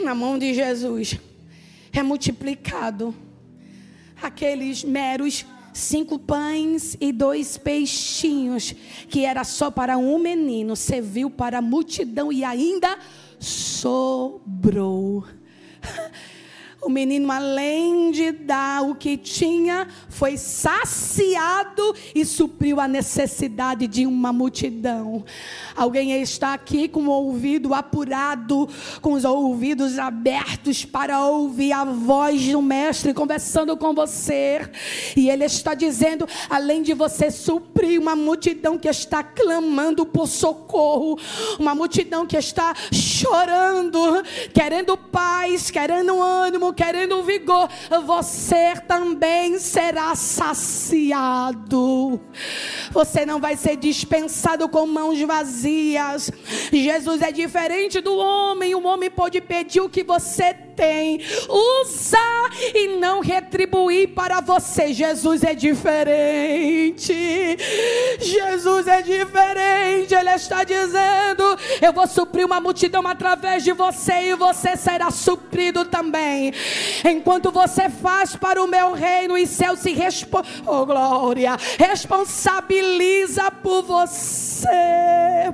[0.00, 1.18] na mão de Jesus.
[1.92, 3.14] É multiplicado.
[4.22, 8.74] Aqueles meros cinco pães e dois peixinhos,
[9.08, 12.98] que era só para um menino, serviu para a multidão e ainda
[13.38, 15.24] sobrou.
[16.82, 24.06] O menino, além de dar o que tinha, foi saciado e supriu a necessidade de
[24.06, 25.22] uma multidão.
[25.76, 28.66] Alguém está aqui com o ouvido apurado,
[29.02, 34.62] com os ouvidos abertos para ouvir a voz do Mestre conversando com você.
[35.14, 41.18] E ele está dizendo: além de você suprir uma multidão que está clamando por socorro,
[41.58, 44.00] uma multidão que está chorando,
[44.54, 47.68] querendo paz, querendo ânimo querendo vigor,
[48.04, 51.80] você também será saciado.
[52.90, 56.30] Você não vai ser dispensado com mãos vazias.
[56.72, 58.74] Jesus é diferente do homem.
[58.74, 60.69] O homem pode pedir o que você tem,
[61.48, 64.92] usar e não retribuir para você.
[64.92, 67.14] Jesus é diferente.
[68.20, 70.14] Jesus é diferente.
[70.14, 75.84] Ele está dizendo: Eu vou suprir uma multidão através de você e você será suprido
[75.84, 76.52] também.
[77.04, 83.82] Enquanto você faz para o meu reino, e céu se respo oh, glória, responsabiliza por
[83.82, 84.68] você,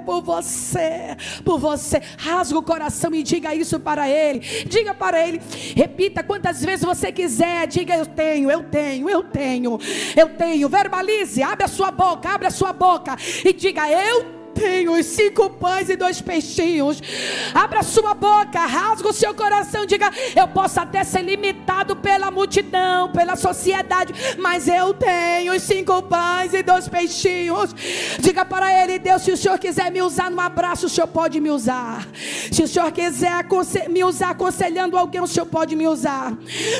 [0.05, 2.00] por você, por você.
[2.18, 4.40] Rasga o coração e diga isso para ele.
[4.66, 5.40] Diga para ele,
[5.75, 7.66] repita quantas vezes você quiser.
[7.66, 9.79] Diga eu tenho, eu tenho, eu tenho,
[10.16, 10.69] eu tenho.
[10.69, 15.07] Verbalize, abre a sua boca, abre a sua boca e diga eu tenho tenho os
[15.07, 17.01] cinco pães e dois peixinhos.
[17.55, 23.11] Abra sua boca, rasga o seu coração, diga: Eu posso até ser limitado pela multidão,
[23.12, 27.75] pela sociedade, mas eu tenho os cinco pães e dois peixinhos.
[28.19, 31.40] Diga para ele, Deus, se o Senhor quiser me usar no abraço, o Senhor pode
[31.40, 32.07] me usar.
[32.51, 33.45] Se o Senhor quiser
[33.88, 36.33] me usar aconselhando alguém, o Senhor pode me usar.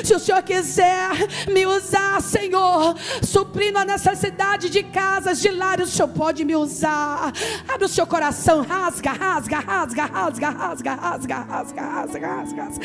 [0.03, 1.11] Se o Senhor quiser
[1.51, 7.31] me usar, Senhor, suprindo a necessidade de casas, de lares, o Senhor pode me usar.
[7.67, 12.81] Abre o seu coração, rasga, rasga, rasga, rasga, rasga, rasga, rasga, rasga, rasga.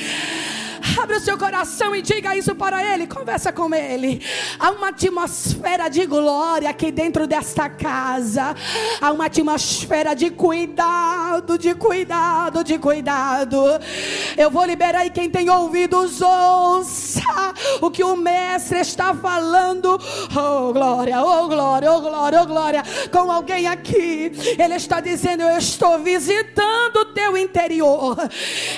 [1.00, 3.06] Abre o seu coração e diga isso para Ele.
[3.06, 4.20] Conversa com Ele.
[4.58, 8.54] Há uma atmosfera de glória aqui dentro desta casa.
[9.00, 13.62] Há uma atmosfera de cuidado, de cuidado, de cuidado.
[14.36, 17.22] Eu vou liberar aí quem tem ouvidos, ouça
[17.80, 19.98] o que o Mestre está falando.
[20.34, 22.82] Oh glória, oh glória, oh glória, oh glória.
[23.10, 24.32] Com alguém aqui.
[24.58, 28.16] Ele está dizendo: Eu estou visitando o teu interior.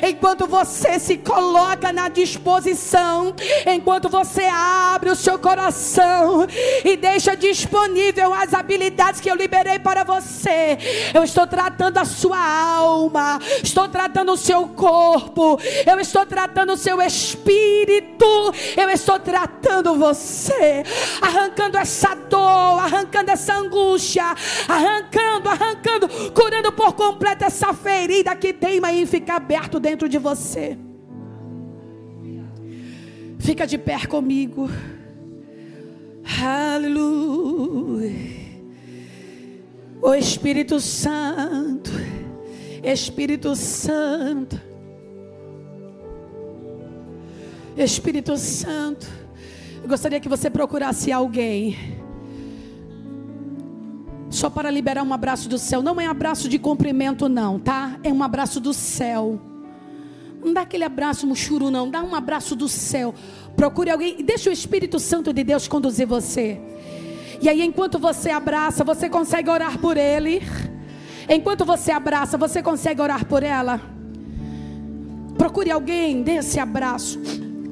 [0.03, 3.35] Enquanto você se coloca na disposição,
[3.67, 6.47] enquanto você abre o seu coração
[6.85, 10.77] e deixa disponível as habilidades que eu liberei para você,
[11.15, 16.77] eu estou tratando a sua alma, estou tratando o seu corpo, eu estou tratando o
[16.77, 20.83] seu espírito, eu estou tratando você,
[21.23, 24.25] arrancando essa dor, arrancando essa angústia,
[24.69, 30.77] arrancando, arrancando, curando por completo essa ferida que teima em ficar aberto dentro de você.
[33.45, 34.71] Fica de pé comigo.
[36.43, 38.11] Aleluia.
[40.01, 41.91] O Espírito Santo,
[42.83, 44.59] Espírito Santo.
[47.77, 49.07] Espírito Santo.
[49.83, 51.77] Eu gostaria que você procurasse alguém.
[54.31, 55.83] Só para liberar um abraço do céu.
[55.83, 58.01] Não é abraço de cumprimento, não, tá?
[58.03, 59.39] É um abraço do céu.
[60.45, 61.89] Não dá aquele abraço muxuru, não.
[61.89, 63.15] Dá um abraço do céu.
[63.57, 66.61] Procure alguém e deixa o Espírito Santo de Deus conduzir você.
[67.41, 70.43] E aí, enquanto você abraça, você consegue orar por ele.
[71.29, 73.81] Enquanto você abraça, você consegue orar por ela.
[75.39, 77.19] Procure alguém, dê esse abraço.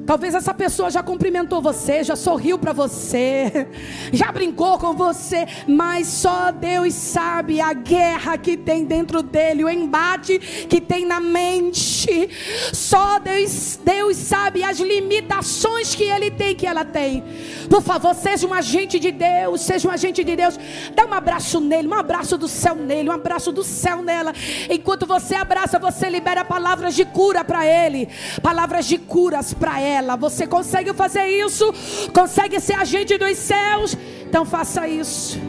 [0.05, 3.67] Talvez essa pessoa já cumprimentou você, já sorriu para você,
[4.11, 9.69] já brincou com você, mas só Deus sabe a guerra que tem dentro dele, o
[9.69, 12.29] embate que tem na mente.
[12.73, 17.23] Só Deus, Deus sabe as limitações que ele tem, que ela tem.
[17.69, 20.59] Por favor, seja um agente de Deus, seja um agente de Deus.
[20.93, 24.33] Dá um abraço nele, um abraço do céu nele, um abraço do céu nela.
[24.69, 28.09] Enquanto você abraça, você libera palavras de cura para ele,
[28.41, 30.15] palavras de curas para ela ela.
[30.15, 31.73] Você consegue fazer isso?
[32.13, 33.95] Consegue ser agente dos céus?
[34.25, 35.39] Então faça isso.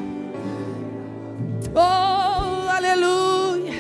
[1.74, 3.72] Oh, aleluia.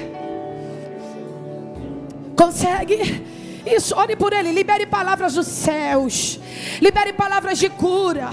[2.36, 3.22] Consegue?
[3.66, 4.52] Isso, ore por ele.
[4.52, 6.38] Libere palavras dos céus.
[6.80, 8.30] Libere palavras de cura.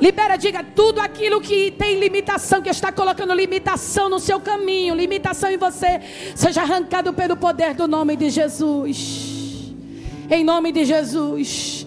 [0.00, 5.50] Libera, diga tudo aquilo que tem limitação, que está colocando limitação no seu caminho, limitação
[5.50, 6.00] em você,
[6.36, 9.27] seja arrancado pelo poder do nome de Jesus.
[10.30, 11.86] Em nome de Jesus.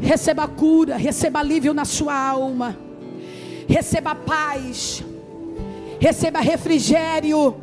[0.00, 2.76] Receba cura, receba alívio na sua alma.
[3.66, 5.02] Receba paz.
[5.98, 7.56] Receba refrigério.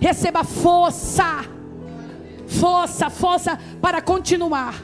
[0.00, 1.44] Receba força.
[2.46, 4.74] Força, força para continuar.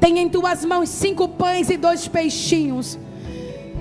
[0.00, 2.98] Tenha em tuas mãos cinco pães e dois peixinhos.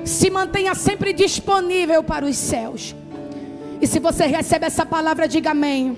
[0.06, 2.96] Se mantenha sempre disponível para os céus.
[3.82, 5.98] E se você recebe essa palavra, diga amém.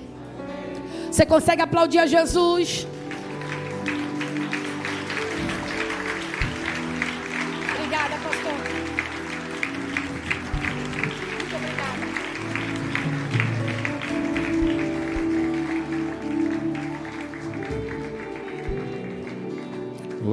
[1.10, 2.86] Você consegue aplaudir a Jesus?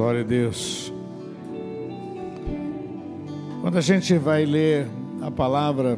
[0.02, 0.92] Glória a Deus.
[3.60, 4.88] Quando a gente vai ler
[5.20, 5.96] a palavra,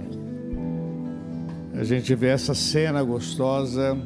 [1.73, 3.97] a gente vê essa cena gostosa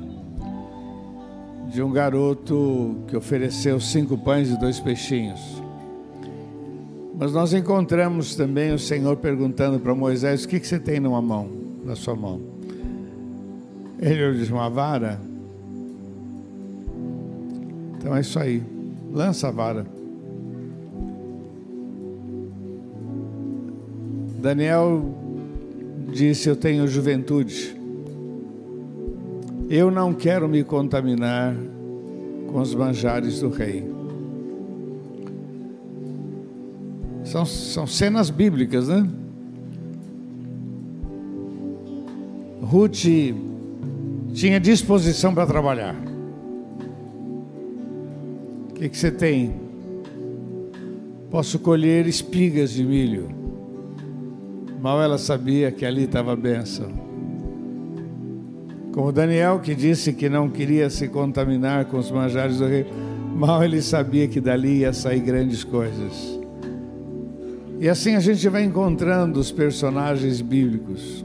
[1.73, 5.41] de um garoto que ofereceu cinco pães e dois peixinhos.
[7.19, 11.21] Mas nós encontramos também o Senhor perguntando para Moisés: O que, que você tem numa
[11.21, 11.51] mão,
[11.85, 12.41] na sua mão?
[13.99, 15.21] Ele disse: Uma vara.
[17.97, 18.78] Então é isso aí.
[19.19, 19.85] Lança a vara.
[24.41, 25.03] Daniel
[26.13, 27.77] disse: Eu tenho juventude.
[29.69, 31.53] Eu não quero me contaminar
[32.47, 33.91] com os manjares do rei.
[37.25, 39.05] São, são cenas bíblicas, né?
[42.63, 43.05] Ruth
[44.33, 46.18] tinha disposição para trabalhar.
[48.79, 49.55] Que, que você tem?
[51.33, 53.29] Posso colher espigas de milho.
[54.81, 56.87] Mal ela sabia que ali estava a bênção.
[58.93, 62.87] Como Daniel que disse que não queria se contaminar com os manjares do rei,
[63.35, 66.39] mal ele sabia que dali ia sair grandes coisas.
[67.81, 71.25] E assim a gente vai encontrando os personagens bíblicos.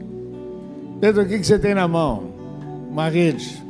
[1.00, 2.32] Pedro, o que você tem na mão?
[2.90, 3.62] Uma rede.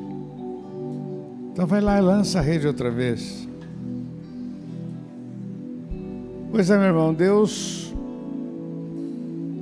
[1.53, 3.44] Então vai lá e lança a rede outra vez.
[6.55, 7.93] Pois é, meu irmão, Deus,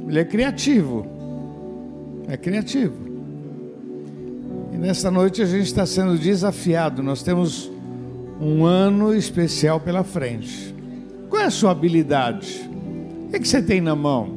[0.06, 1.06] Ele é criativo.
[2.28, 2.92] É criativo.
[4.74, 7.02] E nesta noite a gente está sendo desafiado.
[7.02, 7.72] Nós temos
[8.38, 10.74] um ano especial pela frente.
[11.30, 12.60] Qual é a sua habilidade?
[13.26, 14.36] O que você tem na mão?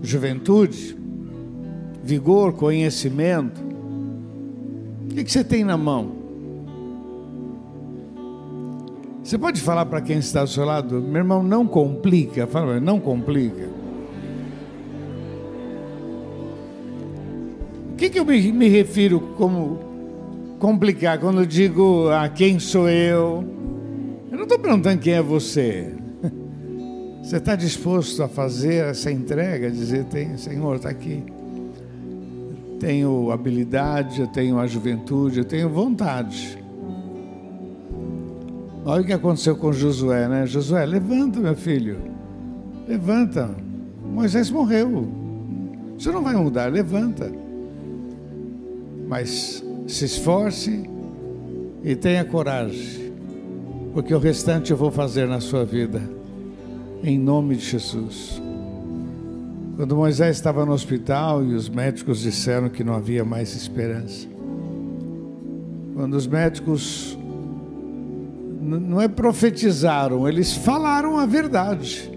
[0.00, 0.96] Juventude?
[2.04, 2.52] Vigor?
[2.52, 3.60] Conhecimento?
[5.10, 6.17] O que você tem na mão?
[9.28, 12.46] Você pode falar para quem está ao seu lado, meu irmão, não complica.
[12.46, 13.68] Fala, não complica.
[17.92, 19.80] O que, que eu me, me refiro como
[20.58, 23.44] complicar quando eu digo a ah, quem sou eu?
[24.32, 25.92] Eu não estou perguntando quem é você.
[27.22, 31.22] Você está disposto a fazer essa entrega, dizer, tem, Senhor, está aqui.
[32.80, 36.66] Tenho habilidade, eu tenho a juventude, eu tenho vontade.
[38.88, 40.46] Olha o que aconteceu com Josué, né?
[40.46, 41.98] Josué, levanta, meu filho.
[42.88, 43.54] Levanta.
[44.02, 45.06] Moisés morreu.
[45.98, 47.30] Você não vai mudar, levanta.
[49.06, 50.88] Mas se esforce
[51.84, 53.12] e tenha coragem,
[53.92, 56.00] porque o restante eu vou fazer na sua vida,
[57.04, 58.40] em nome de Jesus.
[59.76, 64.26] Quando Moisés estava no hospital e os médicos disseram que não havia mais esperança,
[65.94, 67.17] quando os médicos
[68.76, 72.10] não é profetizaram, eles falaram a verdade.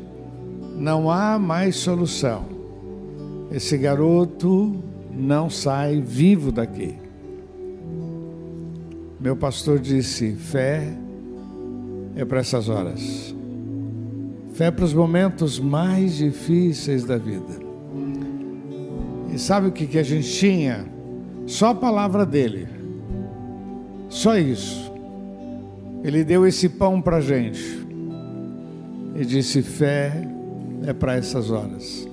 [0.78, 2.46] Não há mais solução.
[3.52, 4.84] Esse garoto
[5.14, 6.96] não sai vivo daqui.
[9.20, 10.92] Meu pastor disse: fé
[12.16, 13.36] é para essas horas.
[14.54, 17.62] Fé para os momentos mais difíceis da vida.
[19.34, 20.86] E sabe o que, que a gente tinha?
[21.46, 22.68] Só a palavra dele.
[24.10, 24.91] Só isso.
[26.04, 27.86] Ele deu esse pão para a gente.
[29.16, 30.28] E disse: fé
[30.86, 32.08] é para essas horas.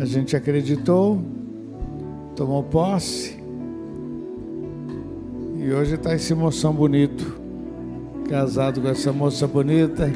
[0.00, 1.22] A gente acreditou,
[2.34, 3.38] tomou posse
[5.62, 7.38] e hoje está esse moção bonito,
[8.28, 10.10] casado com essa moça bonita.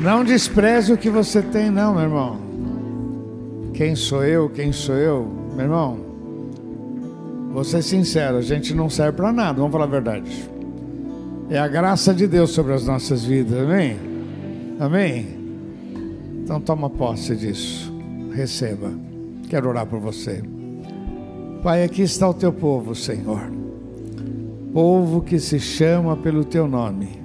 [0.00, 2.45] Não despreze o que você tem, não, meu irmão.
[3.76, 4.48] Quem sou eu?
[4.48, 5.30] Quem sou eu?
[5.54, 5.98] Meu irmão,
[7.52, 10.48] vou ser sincero, a gente não serve para nada, vamos falar a verdade.
[11.50, 13.98] É a graça de Deus sobre as nossas vidas, amém?
[14.80, 15.26] Amém?
[16.42, 17.92] Então toma posse disso.
[18.32, 18.90] Receba.
[19.50, 20.42] Quero orar por você.
[21.62, 23.42] Pai, aqui está o teu povo, Senhor.
[24.72, 27.20] Povo que se chama pelo teu nome.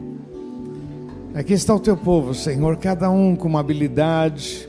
[1.33, 4.67] Aqui está o teu povo, Senhor, cada um com uma habilidade,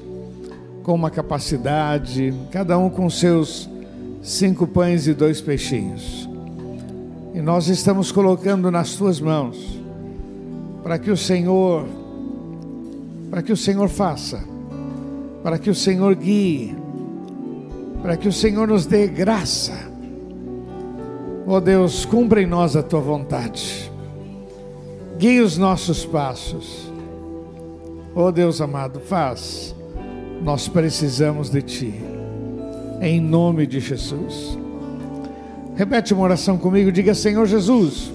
[0.82, 3.68] com uma capacidade, cada um com seus
[4.22, 6.28] cinco pães e dois peixinhos.
[7.34, 9.80] E nós estamos colocando nas tuas mãos,
[10.82, 11.86] para que o Senhor
[13.32, 14.44] para que o Senhor faça,
[15.42, 16.76] para que o Senhor guie,
[18.02, 19.72] para que o Senhor nos dê graça.
[21.46, 23.90] Oh Deus, cumpra em nós a tua vontade,
[25.16, 26.92] guie os nossos passos.
[28.14, 29.74] Oh Deus amado, faz,
[30.42, 31.94] nós precisamos de Ti,
[33.00, 34.58] em nome de Jesus.
[35.76, 38.12] Repete uma oração comigo, diga Senhor Jesus,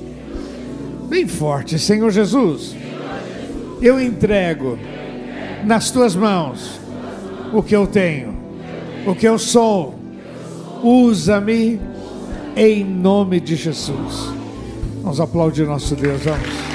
[1.09, 2.75] bem forte, Senhor Jesus,
[3.81, 4.77] eu entrego
[5.65, 6.79] nas tuas mãos
[7.53, 8.35] o que eu tenho,
[9.05, 9.95] o que eu sou.
[10.83, 11.81] Usa-me
[12.55, 14.31] em nome de Jesus.
[15.01, 16.66] Vamos aplaudir nosso Deus, vamos.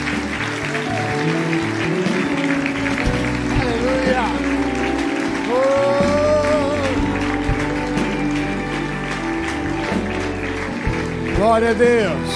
[11.53, 12.31] Glória a Deus.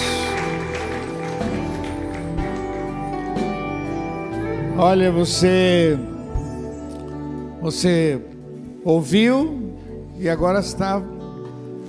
[4.77, 5.99] Olha, você
[7.63, 8.21] você
[8.85, 9.73] ouviu
[10.19, 11.03] e agora está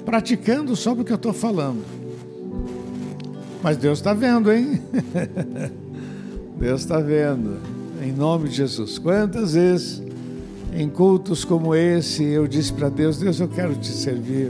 [0.06, 1.84] praticando só porque eu estou falando.
[3.62, 4.82] Mas Deus está vendo, hein?
[6.58, 7.58] Deus está vendo.
[8.02, 8.98] Em nome de Jesus.
[8.98, 10.02] Quantas vezes
[10.74, 14.50] em cultos como esse eu disse para Deus: Deus, eu quero te servir.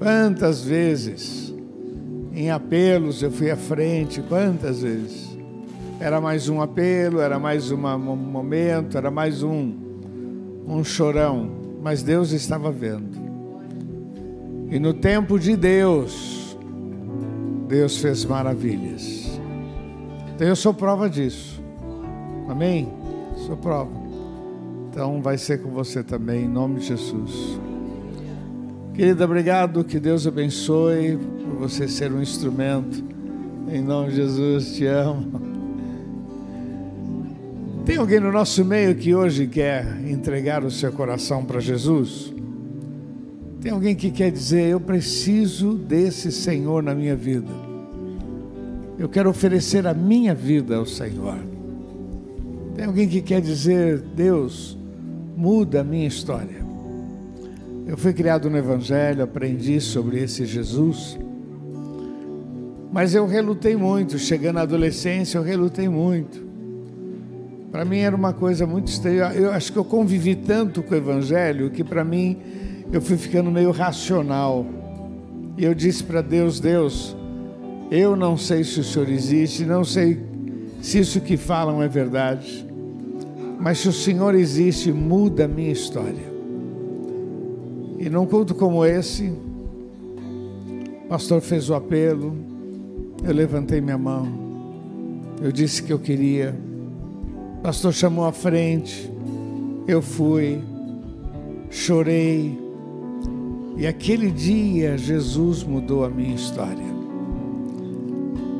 [0.00, 1.45] Quantas vezes
[2.36, 4.20] em apelos eu fui à frente?
[4.20, 5.34] Quantas vezes?
[5.98, 9.86] Era mais um apelo, era mais um momento, era mais um
[10.66, 11.48] um chorão,
[11.80, 13.16] mas Deus estava vendo.
[14.68, 16.58] E no tempo de Deus,
[17.68, 19.40] Deus fez maravilhas.
[20.34, 21.62] Então eu sou prova disso.
[22.48, 22.92] Amém?
[23.46, 23.92] Sou prova.
[24.90, 27.60] Então vai ser com você também, em nome de Jesus.
[28.92, 29.84] Querida, obrigado.
[29.84, 33.02] Que Deus abençoe por você ser um instrumento.
[33.72, 35.40] Em nome de Jesus, te amo.
[37.84, 42.34] Tem alguém no nosso meio que hoje quer entregar o seu coração para Jesus?
[43.60, 47.50] Tem alguém que quer dizer: Eu preciso desse Senhor na minha vida.
[48.98, 51.38] Eu quero oferecer a minha vida ao Senhor.
[52.74, 54.76] Tem alguém que quer dizer: Deus,
[55.36, 56.64] muda a minha história.
[57.86, 61.16] Eu fui criado no Evangelho, aprendi sobre esse Jesus.
[62.96, 66.42] Mas eu relutei muito, chegando à adolescência, eu relutei muito.
[67.70, 69.34] Para mim era uma coisa muito estranha.
[69.34, 72.38] Eu acho que eu convivi tanto com o Evangelho que para mim
[72.90, 74.64] eu fui ficando meio racional.
[75.58, 77.14] E eu disse para Deus: Deus,
[77.90, 80.18] eu não sei se o Senhor existe, não sei
[80.80, 82.66] se isso que falam é verdade,
[83.60, 86.32] mas se o Senhor existe, muda a minha história.
[87.98, 89.30] E num culto como esse,
[91.04, 92.55] o pastor fez o apelo,
[93.24, 94.26] eu levantei minha mão,
[95.42, 96.54] eu disse que eu queria
[97.66, 99.10] pastor chamou à frente.
[99.88, 100.60] eu fui,
[101.68, 102.56] chorei,
[103.76, 106.96] e aquele dia Jesus mudou a minha história.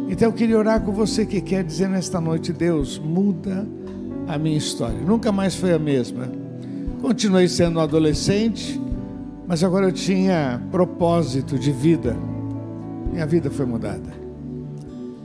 [0.08, 3.64] Então eu queria orar com você que quer dizer nesta noite: Deus, muda
[4.26, 4.98] a minha história.
[5.00, 6.28] Nunca mais foi a mesma.
[7.00, 8.80] Continuei sendo um adolescente,
[9.46, 12.16] mas agora eu tinha propósito de vida.
[13.12, 14.25] Minha vida foi mudada.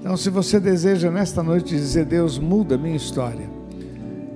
[0.02, 3.47] Então, se você deseja nesta noite dizer, Deus, muda a minha história,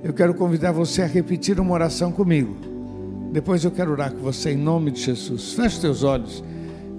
[0.04, 2.56] eu quero convidar você a repetir uma oração comigo.
[3.32, 5.54] Depois eu quero orar com você em nome de Jesus.
[5.54, 6.42] Feche teus olhos.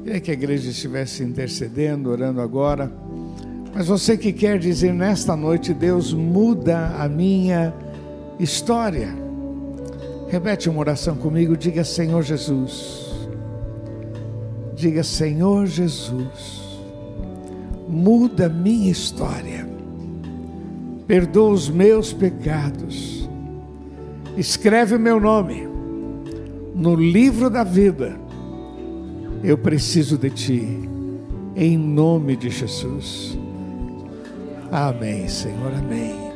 [0.03, 2.91] Queria que a igreja estivesse intercedendo, orando agora.
[3.74, 7.74] Mas você que quer dizer nesta noite, Deus muda a minha
[8.38, 9.15] história.
[10.28, 13.05] Repete uma oração comigo, diga Senhor Jesus.
[14.76, 16.66] Diga Senhor Jesus.
[17.88, 19.67] Muda minha história.
[21.05, 23.29] Perdoa os meus pecados.
[24.35, 25.67] Escreve o meu nome
[26.75, 28.19] no livro da vida.
[29.43, 30.89] Eu preciso de ti.
[31.55, 33.38] Em nome de Jesus.
[34.71, 36.26] Amém, Senhor, amém.